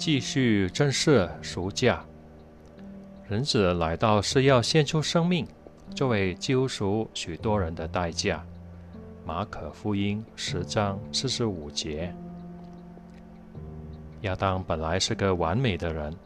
[0.00, 2.02] 继续正式赎价。
[3.28, 5.46] 人子来到是要献出生命，
[5.94, 8.42] 作为救赎许多人的代价。
[9.26, 12.14] 马可福音十章四十五节。
[14.22, 16.16] 亚当本来是个完美的人，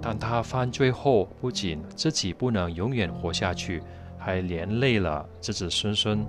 [0.00, 3.82] 但他犯罪后，不仅自己不能永远活下去，
[4.16, 6.24] 还连累了子子孙孙。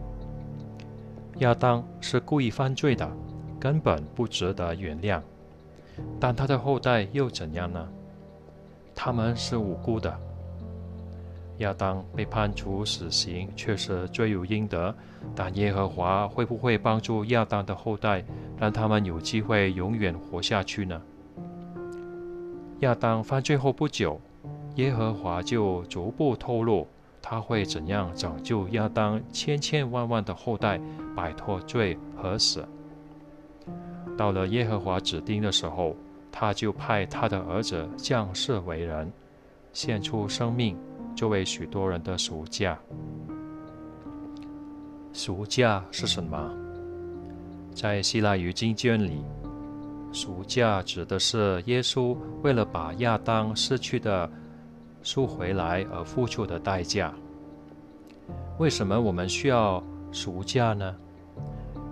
[1.38, 3.08] 亚当是故意犯罪的，
[3.60, 5.22] 根本不值得原谅。
[6.20, 7.88] 但他的后代又怎样呢？
[8.94, 10.18] 他们是无辜的。
[11.60, 14.94] 亚当被判处死刑，确实罪有应得。
[15.34, 18.24] 但耶和华会不会帮助亚当的后代，
[18.58, 21.02] 让他们有机会永远活下去呢？
[22.80, 24.20] 亚当犯罪后不久，
[24.76, 26.86] 耶和华就逐步透露
[27.22, 30.80] 他会怎样拯救亚当千千万万的后代
[31.16, 32.68] 摆脱罪和死。
[34.18, 35.96] 到了耶和华指定的时候，
[36.32, 39.12] 他就派他的儿子降世为人，
[39.74, 40.78] 献出生命，
[41.16, 42.78] 作为许多人的赎价。
[45.14, 46.52] 赎价是什么？
[47.74, 49.24] 在希腊语经卷里，
[50.12, 54.30] 赎价指的是耶稣为了把亚当失去的
[55.04, 57.14] 赎回来而付出的代价。
[58.58, 60.96] 为什么我们需要赎价呢？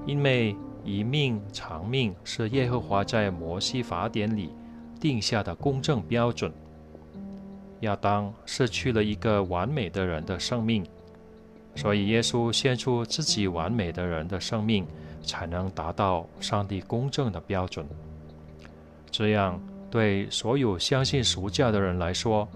[0.05, 4.50] 因为一命偿命是耶和华在摩西法典里
[5.00, 6.52] 定下的公正标准。
[7.81, 10.86] 亚当失去了一个完美的人的生命，
[11.75, 14.86] 所以耶稣献出自己完美的人的生命，
[15.23, 17.86] 才能达到上帝公正的标准。
[19.12, 22.47] 这样，对所有相信赎价的人来说，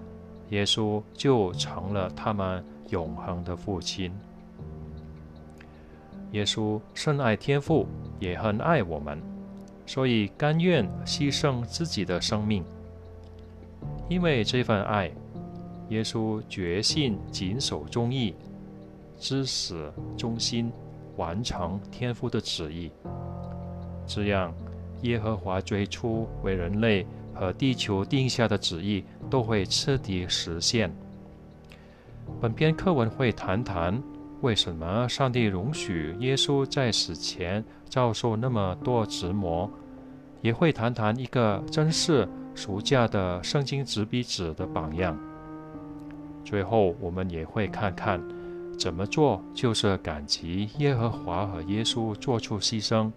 [0.50, 4.10] 耶稣就成了他们永恒的父亲。
[6.32, 7.86] 耶稣深爱天父，
[8.20, 9.18] 也很爱我们，
[9.86, 12.62] 所以甘愿牺牲自己的生命。
[14.10, 15.10] 因为这份爱，
[15.88, 18.34] 耶稣决心谨守忠义，
[19.18, 20.70] 至死忠心，
[21.16, 22.90] 完成天父的旨意。
[24.06, 24.54] 这样，
[25.02, 30.90] 耶和华最初为人类和地球定下的旨意都会彻底实现。
[32.38, 34.02] 本篇课文会谈谈。
[34.40, 39.70] 为什么上帝容许耶稣在死前遭受那么多折磨？
[40.40, 45.18] 也会谈谈一个真是俗价的圣经执笔者的榜样。
[46.44, 48.22] 最后，我们也会看看
[48.78, 53.10] 怎么做就是感激耶和华和耶稣做出牺牲，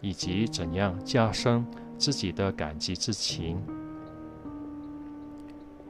[0.00, 1.66] 以及怎样加深
[1.98, 3.60] 自己的感激之情。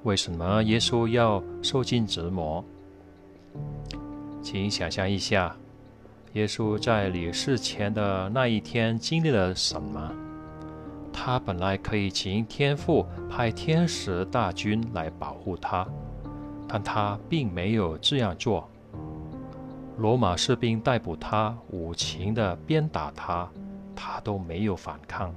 [0.04, 2.64] 为什么耶稣要受尽折磨？
[4.50, 5.54] 请想象一下，
[6.32, 10.10] 耶稣在离世前的那一天经历了什么？
[11.12, 15.86] 他本来可以请天父派天使大军来保护他，
[16.66, 18.66] 但他并没有这样做。
[19.98, 23.46] 罗马士兵逮捕他，无情地鞭打他，
[23.94, 25.30] 他都没有反抗。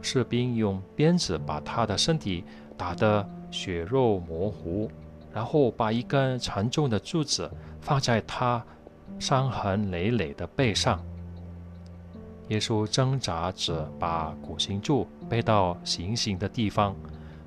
[0.00, 2.44] 士兵用鞭子把他的身体
[2.78, 4.90] 打得血肉模糊。
[5.32, 7.50] 然后把一根沉重的柱子
[7.80, 8.64] 放在他
[9.18, 11.02] 伤痕累累的背上。
[12.48, 16.96] 耶稣挣扎着把苦行柱背到行刑的地方，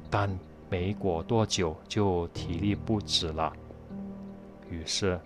[0.09, 0.29] 但
[0.69, 3.51] 没过多久就体力不支了。
[4.69, 5.19] 于是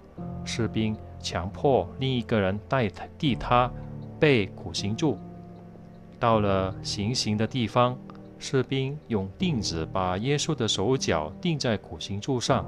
[0.43, 3.69] 士兵强迫另一个人代替他
[4.19, 5.17] 背苦行柱。
[6.17, 7.97] 到了行刑的地方。
[8.37, 12.65] 士兵用钉子把耶稣的手脚钉在苦行柱上。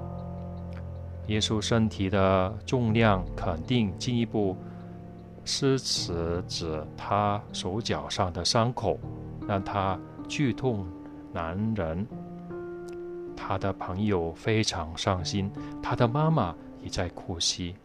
[1.28, 4.56] 耶稣身体的重量肯定进一步
[5.44, 8.98] 施持着他手脚上的伤口，
[9.48, 10.86] 让他剧痛
[11.34, 12.08] 难忍。
[13.36, 15.52] 他的朋友非常伤心，
[15.82, 17.76] 他的妈妈也在哭泣。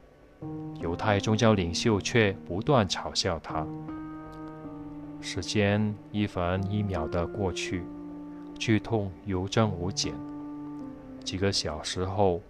[0.81, 3.67] 犹太宗教领袖却不断嘲笑他。
[5.25, 7.85] 时间一分一秒的过去，
[8.59, 10.13] 剧痛有增无减。
[11.23, 12.41] 几个小时后，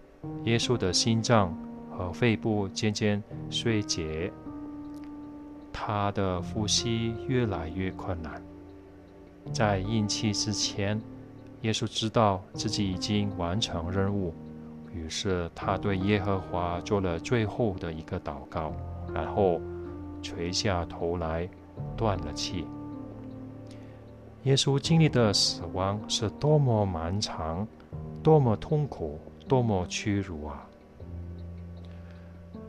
[0.45, 1.55] 耶稣的心脏
[1.91, 4.33] 和肺部渐渐衰竭，
[5.71, 8.41] 他的呼吸越来越困难。
[9.51, 10.99] 在咽气之前，
[11.61, 14.33] 耶稣知道自己已经完成任务，
[14.91, 18.73] 于是他对耶和华做了最后的一个祷告，
[19.13, 19.61] 然后
[20.23, 21.47] 垂下头来。
[21.95, 22.65] 断了气。
[24.43, 27.65] 耶稣经历的死亡是多么漫长，
[28.21, 30.67] 多么痛苦，多么屈辱啊！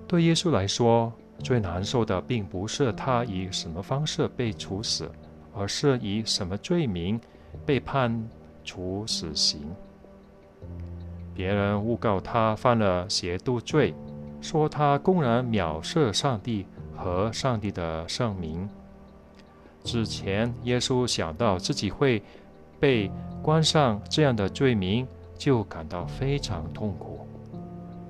[0.07, 5.11] 对耶稣来说，最难受的并不是他以什么方式被处死，
[5.53, 7.21] 而是以什么罪名
[7.67, 8.25] 被判
[8.63, 9.63] 处死刑。
[11.35, 13.93] 别人诬告他犯了邪妒罪，
[14.41, 16.67] 说他公然藐视上帝
[16.97, 18.69] 和上帝的圣名。
[19.85, 22.21] 之前，耶稣想到自己会
[22.81, 23.11] 被
[23.43, 27.21] 关上这样的罪名，就感到非常痛苦，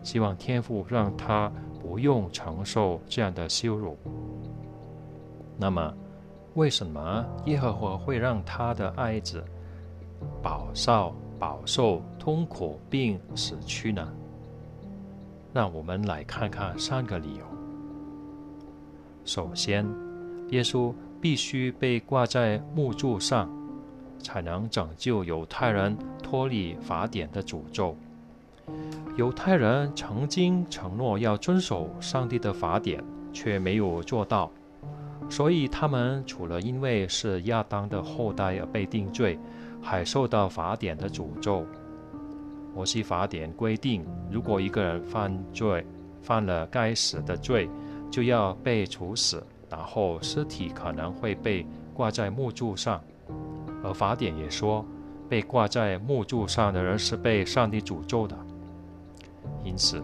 [0.03, 1.50] 希望天父让他
[1.82, 3.99] 不用承受这样的羞辱。
[5.59, 5.93] 那么，
[6.55, 9.44] 为什么耶和华会让他的爱子
[10.41, 14.09] 饱受饱受痛苦并死去呢？
[15.53, 17.44] 让我们来看看三个理由。
[19.25, 19.85] 首先，
[20.50, 20.94] 耶稣。
[21.25, 23.50] 必须被挂在木柱上，
[24.19, 27.97] 才能拯救犹太人脱离法典的诅咒。
[29.17, 34.50] 犹太人曾经承诺要遵守上帝的法典，却没有做到，
[35.31, 39.38] 所以他们除了因为是亚当的后代而被定罪，
[39.81, 41.65] 还受到法典的诅咒。
[42.75, 45.87] 摩西法典规定，如果一个人犯罪，
[46.21, 47.67] 犯了该死的罪，
[48.11, 49.43] 就要被处死。
[49.76, 53.03] 然后尸体可能会被挂在木柱上，
[53.82, 54.87] 而法典也说，
[55.29, 58.37] 被挂在木柱上的人是被上帝诅咒的。
[59.65, 60.00] 因此，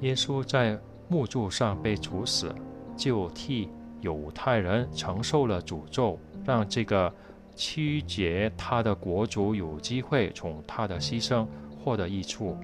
[0.00, 2.54] 耶稣在木柱上被处死，
[2.96, 3.68] 就替
[4.00, 7.12] 犹太人承受了诅咒，让这个
[7.56, 11.44] 曲解他的国主有机会从他的牺牲
[11.82, 12.56] 获得益处。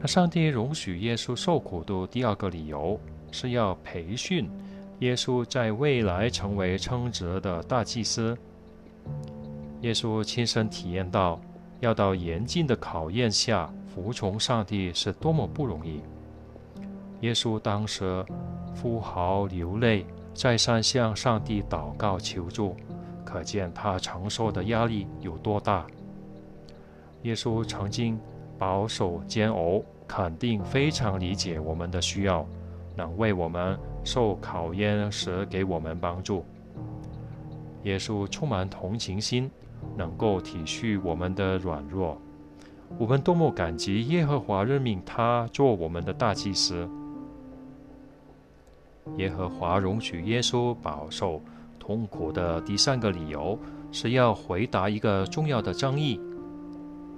[0.00, 2.98] 那上帝容许耶稣受苦的第二个理由
[3.34, 4.48] 是要培训。
[5.00, 8.38] 耶稣在未来成为称职的大祭司。
[9.80, 11.38] 耶稣亲身体验到，
[11.80, 16.00] 要到严峻的考验下服从上帝是多么不容易。
[17.20, 18.24] 耶稣当时
[18.80, 22.76] 呼号流泪，再三向上帝祷告求助，
[23.24, 25.84] 可见他承受的压力有多大。
[27.22, 28.18] 耶稣曾经
[28.58, 32.46] 饱受煎熬，肯定非常理解我们的需要。
[32.96, 36.44] 能为我们受考验时给我们帮助。
[37.82, 39.50] 耶稣充满同情心，
[39.96, 42.16] 能够体恤我们的软弱。
[42.98, 46.88] 我们多么感激耶和华任命他做我们的大祭司。
[49.16, 51.42] 耶和华容许耶稣饱受
[51.78, 53.58] 痛苦的第三个理由，
[53.92, 56.18] 是要回答一个重要的争议：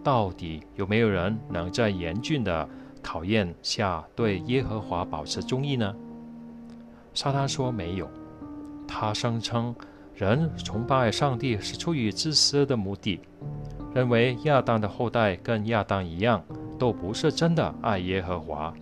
[0.02, 2.68] 到底有没有人能在严峻的？
[3.06, 5.94] 考验下对耶和华保持忠义呢？
[7.14, 8.10] 撒旦说没有，
[8.88, 9.72] 他声称
[10.12, 13.20] 人崇拜上帝是出于自私的目的，
[13.94, 16.42] 认为亚当的后代跟亚当一样，
[16.80, 18.74] 都不是真的爱耶和华。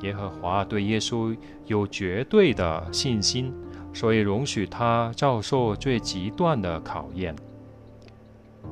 [0.00, 3.54] 耶和华对耶稣有绝对的信心，
[3.94, 7.36] 所以容许他遭受最极端的考验。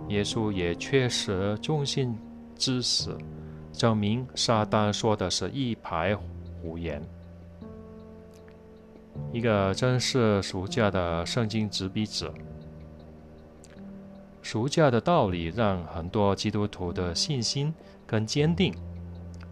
[0.08, 2.18] 耶稣也确实忠心
[2.56, 3.16] 至死。
[3.78, 6.16] 证明撒旦说的是一排
[6.60, 7.00] 胡言。
[9.32, 12.34] 一个真是暑假的圣经执笔者，
[14.42, 17.72] 暑假的道理让很多基督徒的信心
[18.04, 18.74] 更坚定。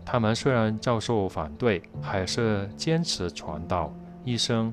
[0.05, 4.73] 他们虽然遭受反对，还是坚持传道，一生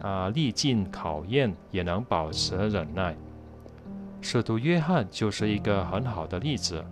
[0.00, 3.14] 啊历尽考验也能保持忍耐。
[4.22, 6.82] 使徒约翰就是一个很好的例子。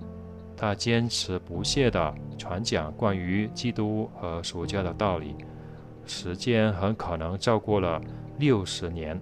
[0.57, 5.35] 他坚持不懈地传讲关于基督和属教的道理，
[6.07, 8.01] 时间很可能超过了
[8.39, 9.21] 六十年。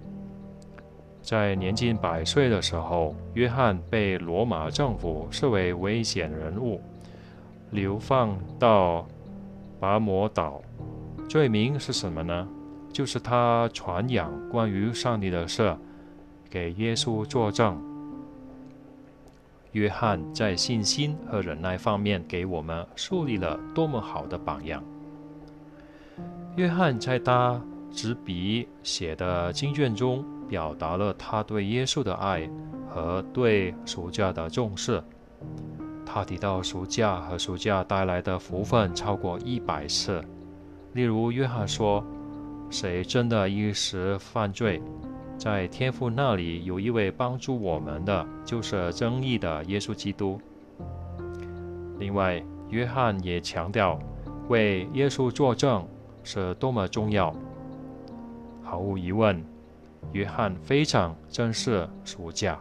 [1.21, 6.79] 在年近百岁的时候，约翰被罗马政府视为危险人物，
[7.71, 9.05] 流放到
[9.79, 10.61] 拔摩岛。
[11.27, 12.47] 罪名是什么呢？
[12.93, 15.75] 就是他传扬关于上帝的事，
[16.49, 17.94] 给耶稣作证。
[19.75, 24.81] 约翰在信心和忍耐方面给我们树立了多么好的榜样！
[26.55, 32.49] 约翰在他执笔写的经卷中，表达了他对耶稣的爱
[32.87, 35.03] 和对暑假的重视。
[36.05, 40.23] 他提到暑假和暑假带来的福分超过一百次。
[40.93, 42.01] 例如，约翰说
[42.71, 44.81] ：“谁真的一时犯罪？”
[45.37, 50.39] 在天父那里有一位帮助我们的，就是正义的耶稣基督。
[51.99, 53.99] 另外，约翰也强调，
[54.47, 55.87] 为耶稣作证
[56.23, 57.35] 是多么重要。
[58.63, 59.43] 毫无疑问，
[60.13, 62.59] 约翰非常珍视暑假。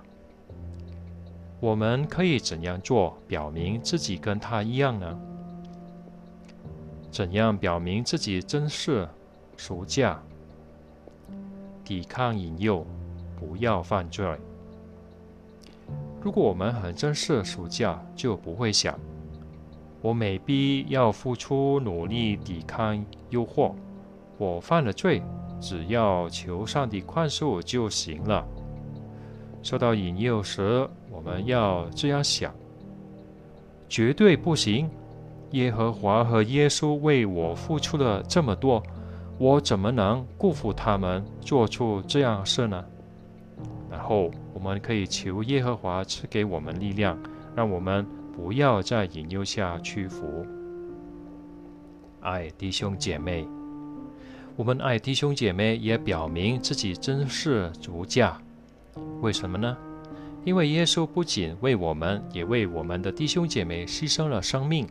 [1.61, 5.19] 我们可以怎样做，表明自己跟他一样呢？
[7.11, 9.09] 怎样表明自己珍视
[9.57, 10.21] 暑假？
[11.85, 12.87] 抵抗引诱，
[13.39, 14.27] 不要犯罪。
[16.23, 18.99] 如果我们很珍视暑假，就不会想，
[20.01, 23.73] 我没必要付出努力抵抗诱惑。
[24.39, 25.23] 我犯了罪，
[25.61, 28.45] 只要求上帝宽恕就行了。
[29.63, 32.53] 受到引诱时，我们要这样想：
[33.89, 34.91] 绝对不行！
[35.51, 38.83] 耶和华和耶稣为我付出了这么多，
[39.39, 42.85] 我怎么能辜负他们，做出这样事呢？
[43.91, 44.31] 然后。
[44.55, 47.19] 我们可以求耶和华赐给我们力量，
[47.55, 50.47] 让我们不要在引诱下屈服。
[52.21, 53.47] 爱弟兄姐妹，
[54.57, 58.41] 我们爱弟兄姐妹，也表明自己真是主价。
[59.21, 59.77] 为什么呢？
[60.45, 64.89] 因为耶稣不仅为我们，也为我们的弟兄姐妹牺牲了生命。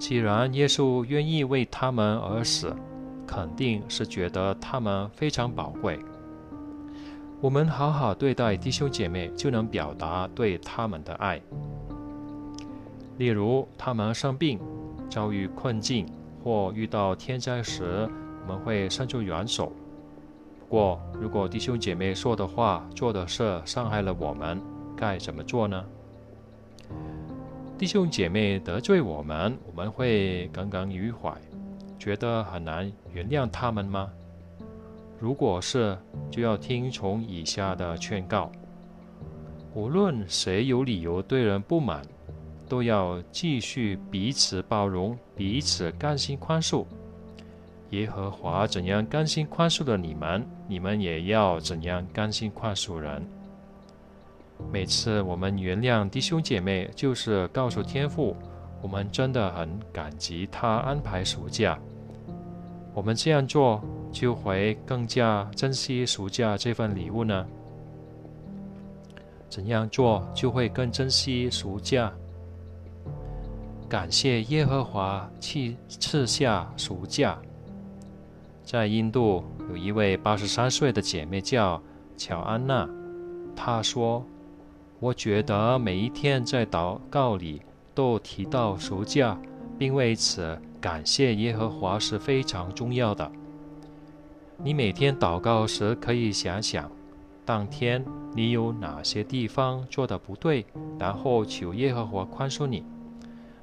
[0.00, 2.74] 既然耶稣愿意为他们而死，
[3.26, 5.98] 肯定是觉得他们非常宝贵。
[7.40, 11.40] 我们好好对待弟兄姐妹，就能表达对他们的爱。
[13.18, 14.58] 例如，他们生病、
[15.10, 16.06] 遭遇困境
[16.42, 18.08] 或遇到天灾时，
[18.42, 19.72] 我们会伸出援手。
[20.58, 24.60] 不过，如果弟兄姐妹说的话、做的事伤害了我们，
[24.96, 25.84] 该怎么做呢？
[27.76, 31.32] 弟兄姐妹得罪我们，我们会耿耿于怀，
[32.04, 34.12] 觉得很难原谅他们吗？
[35.18, 35.96] 如果是，
[36.30, 38.52] 就要听从以下的劝告：
[39.72, 42.02] 无论谁有理由对人不满，
[42.68, 46.84] 都要继续彼此包容，彼此甘心宽恕。
[47.88, 53.26] 耶和华怎样甘心宽恕了你们，你们也要怎样甘心宽恕人。
[54.70, 58.36] 每次我们原谅弟兄姐妹，就是告诉天父，
[58.82, 61.78] 我们真的很感激他安排暑假。
[62.94, 63.82] 我们这样做。
[64.14, 67.44] 就会更加珍惜暑假这份礼物呢？
[69.48, 72.12] 怎样做就会更珍惜暑假？
[73.88, 77.36] 感谢耶和华赐赐下暑假。
[78.62, 81.82] 在印度有一位八十三岁的姐妹叫
[82.16, 82.88] 乔安娜，
[83.56, 84.24] 她说
[85.00, 87.60] ：“我觉得每一天在祷告里
[87.96, 89.36] 都提到暑假，
[89.76, 93.32] 并为此感谢耶和华是非常重要的。”
[94.62, 96.92] 你每天祷告时，可以想想
[97.42, 100.66] 当天你有哪些地方做的不对，
[100.98, 102.84] 然后求耶和华宽恕你。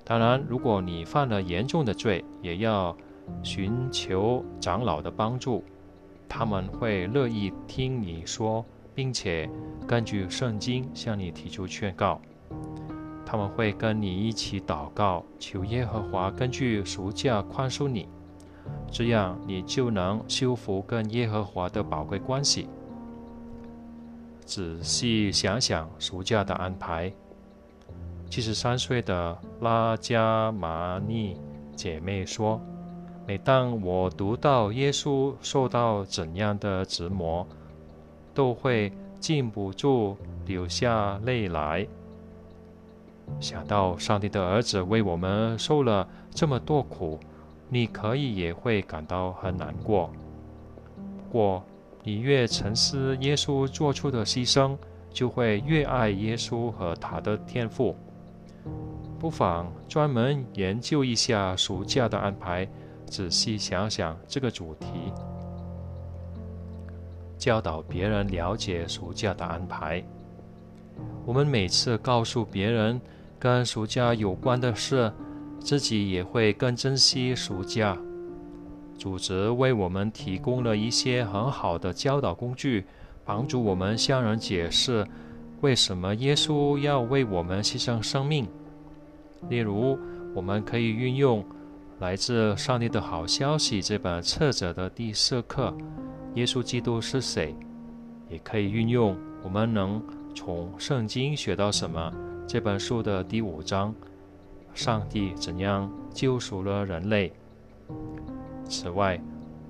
[0.03, 2.97] 当然，如果你犯了严重的罪，也要
[3.43, 5.63] 寻求长老的帮助，
[6.27, 9.47] 他们会乐意听你说，并且
[9.87, 12.19] 根据圣经向你提出劝告。
[13.31, 18.05] 他们会跟你一起祷告，求耶和华根据赎价宽恕你。
[18.91, 22.67] 这样，你就能修复跟耶和华的宝贵关系。
[24.43, 27.09] 仔细想想暑假的安排。
[28.29, 31.37] 七十三岁的拉加玛尼
[31.73, 32.59] 姐妹说
[33.25, 37.47] ：“每当我读到耶稣受到怎样的折磨，
[38.33, 41.87] 都会禁不住流下泪来。
[43.39, 47.19] 想到上帝的儿子为我们受了这么多苦。”
[47.73, 50.11] 你可以也会感到很难过。
[50.97, 51.63] 不过，
[52.03, 54.77] 你越沉思耶稣做出的牺牲，
[55.09, 57.95] 就会越爱耶稣和他的天赋。
[59.17, 62.67] 不妨专门研究一下暑假的安排，
[63.05, 64.87] 仔细想想这个主题，
[67.37, 70.03] 教导别人了解暑假的安排。
[71.25, 72.99] 我们每次告诉别人
[73.39, 75.11] 跟暑假有关的事。
[75.63, 77.95] 自己也会更珍惜暑假。
[78.97, 82.83] 组织为我们提供了一些很好的教导工具，
[83.23, 85.05] 帮助我们向人解释
[85.61, 88.47] 为什么耶稣要为我们牺牲生命。
[89.49, 89.99] 例如，
[90.33, 91.45] 我们可以运用
[91.99, 95.71] 来自《上帝的好消息》这本册子的第四课
[96.33, 97.55] “耶稣基督是谁”，
[98.29, 100.01] 也可以运用“我们能
[100.33, 102.13] 从圣经学到什么”
[102.47, 103.93] 这本书的第五章。
[104.73, 107.33] 上帝怎样救赎了人类？
[108.65, 109.19] 此外，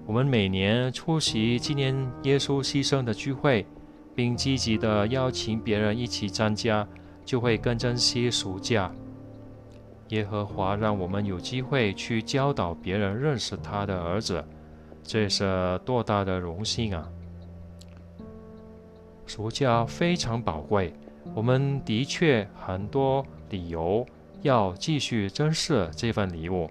[0.06, 3.65] 我们每年出席纪念耶稣牺牲的聚会，
[4.13, 6.88] 并积极地邀请别人一起参加，
[7.25, 8.91] 就会更珍惜暑假。
[10.10, 14.44] 耶和华让我们有机会去教导别人认识他的儿子，
[15.01, 17.10] 这是多大的荣幸啊！
[19.33, 20.93] 暑假非常宝贵，
[21.33, 24.05] 我们的确很多理由。
[24.41, 26.69] 要继续珍视这份礼物，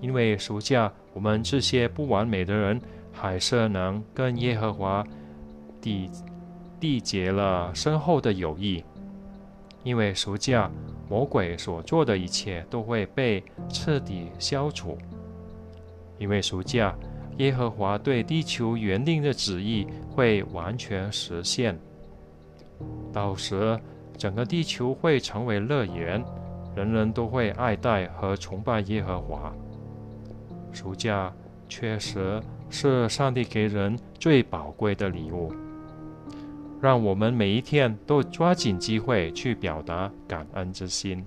[0.00, 5.06] 因为暑假我们这些不完美的人，还是能跟耶和华
[5.80, 6.10] 缔
[6.80, 8.82] 缔结了深厚的友谊。
[9.84, 10.68] 因为暑假，
[11.08, 14.98] 魔鬼所做的一切都会被彻底消除。
[16.18, 16.92] 因为暑假，
[17.38, 21.78] 耶和华对地球原定的旨意会完全实现。
[23.12, 23.78] 到时，
[24.16, 26.22] 整个地球会成为乐园，
[26.74, 29.52] 人人都会爱戴和崇拜耶和华。
[30.72, 31.32] 暑假
[31.68, 35.52] 确实是上帝给人最宝贵的礼物。
[36.80, 41.24] 让我们每一天都抓紧机会去表达感恩之心。